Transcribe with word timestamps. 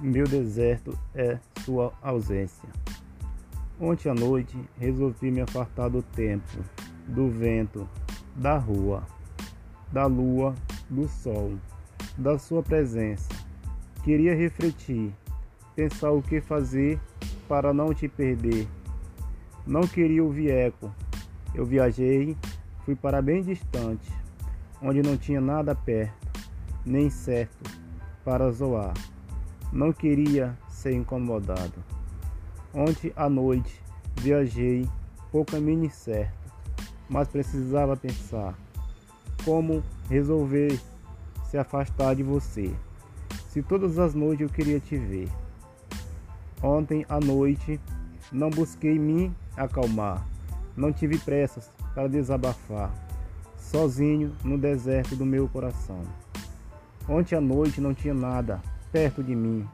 Meu 0.00 0.28
deserto 0.28 0.96
é 1.12 1.40
sua 1.64 1.92
ausência. 2.00 2.68
Ontem 3.80 4.08
à 4.08 4.14
noite 4.14 4.56
resolvi 4.78 5.28
me 5.28 5.40
afastar 5.40 5.90
do 5.90 6.02
tempo, 6.02 6.46
do 7.08 7.28
vento, 7.28 7.88
da 8.36 8.56
rua, 8.56 9.02
da 9.90 10.06
lua, 10.06 10.54
do 10.88 11.08
sol, 11.08 11.58
da 12.16 12.38
sua 12.38 12.62
presença. 12.62 13.28
Queria 14.04 14.36
refletir, 14.36 15.12
pensar 15.74 16.12
o 16.12 16.22
que 16.22 16.40
fazer 16.40 17.00
para 17.48 17.74
não 17.74 17.92
te 17.92 18.06
perder. 18.06 18.68
Não 19.66 19.80
queria 19.80 20.22
ouvir 20.22 20.50
eco. 20.50 20.94
Eu 21.52 21.66
viajei, 21.66 22.36
fui 22.84 22.94
para 22.94 23.20
bem 23.20 23.42
distante, 23.42 24.12
onde 24.80 25.02
não 25.02 25.16
tinha 25.16 25.40
nada 25.40 25.74
perto, 25.74 26.14
nem 26.86 27.10
certo 27.10 27.68
para 28.24 28.48
zoar. 28.52 28.94
Não 29.72 29.92
queria 29.92 30.56
ser 30.68 30.92
incomodado. 30.92 31.84
Ontem 32.72 33.12
à 33.14 33.28
noite 33.28 33.82
viajei 34.16 34.88
por 35.30 35.44
caminho 35.44 35.90
certo, 35.90 36.52
mas 37.08 37.28
precisava 37.28 37.96
pensar 37.96 38.54
como 39.44 39.82
resolver 40.08 40.80
se 41.50 41.58
afastar 41.58 42.14
de 42.14 42.22
você. 42.22 42.74
Se 43.48 43.62
todas 43.62 43.98
as 43.98 44.14
noites 44.14 44.40
eu 44.40 44.48
queria 44.48 44.80
te 44.80 44.96
ver. 44.96 45.28
Ontem 46.62 47.04
à 47.08 47.20
noite 47.20 47.78
não 48.32 48.50
busquei 48.50 48.98
me 48.98 49.32
acalmar, 49.56 50.26
não 50.76 50.92
tive 50.92 51.18
pressas 51.18 51.70
para 51.94 52.08
desabafar, 52.08 52.92
sozinho 53.58 54.34
no 54.42 54.56
deserto 54.56 55.14
do 55.14 55.26
meu 55.26 55.48
coração. 55.48 56.02
Ontem 57.08 57.36
à 57.36 57.40
noite 57.40 57.80
não 57.80 57.94
tinha 57.94 58.14
nada 58.14 58.62
perto 58.92 59.22
de 59.22 59.34
mim. 59.34 59.66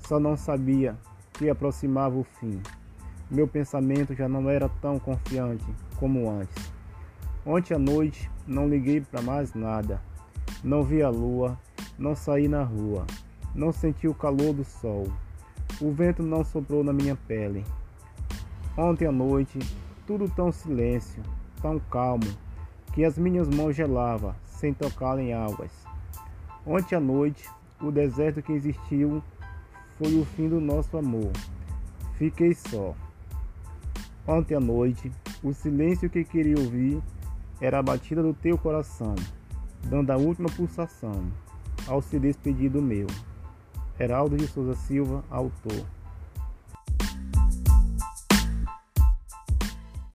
Só 0.00 0.18
não 0.20 0.36
sabia 0.36 0.96
que 1.32 1.48
aproximava 1.50 2.16
o 2.16 2.24
fim. 2.24 2.60
Meu 3.30 3.46
pensamento 3.46 4.14
já 4.14 4.28
não 4.28 4.48
era 4.48 4.68
tão 4.80 4.98
confiante 4.98 5.64
como 5.96 6.30
antes. 6.30 6.72
Ontem 7.44 7.74
à 7.74 7.78
noite 7.78 8.30
não 8.46 8.68
liguei 8.68 9.00
para 9.00 9.22
mais 9.22 9.54
nada. 9.54 10.00
Não 10.62 10.82
vi 10.82 11.02
a 11.02 11.10
lua, 11.10 11.58
não 11.98 12.14
saí 12.14 12.48
na 12.48 12.62
rua, 12.62 13.06
não 13.54 13.72
senti 13.72 14.08
o 14.08 14.14
calor 14.14 14.52
do 14.52 14.64
sol. 14.64 15.06
O 15.80 15.92
vento 15.92 16.22
não 16.22 16.44
soprou 16.44 16.82
na 16.82 16.92
minha 16.92 17.16
pele. 17.16 17.64
Ontem 18.76 19.06
à 19.06 19.12
noite, 19.12 19.58
tudo 20.06 20.28
tão 20.28 20.52
silêncio, 20.52 21.22
tão 21.60 21.78
calmo, 21.78 22.26
que 22.92 23.04
as 23.04 23.18
minhas 23.18 23.48
mãos 23.48 23.74
gelavam 23.74 24.34
sem 24.44 24.72
tocar 24.72 25.18
em 25.18 25.34
águas. 25.34 25.70
Ontem 26.66 26.96
à 26.96 27.00
noite, 27.00 27.48
o 27.80 27.90
deserto 27.90 28.42
que 28.42 28.52
existiu 28.52 29.22
foi 29.98 30.18
o 30.18 30.24
fim 30.24 30.48
do 30.48 30.60
nosso 30.60 30.96
amor. 30.96 31.32
Fiquei 32.14 32.54
só. 32.54 32.94
Ontem 34.26 34.54
à 34.54 34.60
noite, 34.60 35.10
o 35.42 35.52
silêncio 35.52 36.10
que 36.10 36.24
queria 36.24 36.58
ouvir 36.58 37.00
era 37.60 37.78
a 37.78 37.82
batida 37.82 38.22
do 38.22 38.34
teu 38.34 38.58
coração, 38.58 39.14
dando 39.84 40.10
a 40.10 40.16
última 40.16 40.48
pulsação 40.48 41.30
ao 41.86 42.02
se 42.02 42.18
despedir 42.18 42.70
do 42.70 42.82
meu. 42.82 43.06
Heraldo 43.98 44.36
de 44.36 44.46
Souza 44.46 44.74
Silva, 44.74 45.24
autor. 45.30 45.86